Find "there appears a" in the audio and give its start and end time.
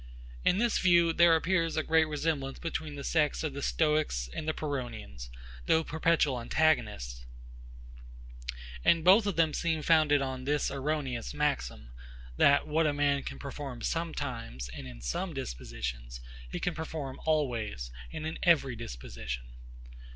1.13-1.83